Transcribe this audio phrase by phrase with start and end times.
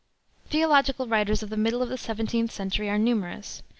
[0.49, 3.61] Theological writers of the middle of the seventeenth century are numerous.